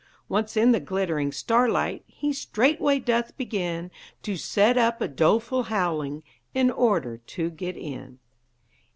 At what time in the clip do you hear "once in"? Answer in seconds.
0.27-0.71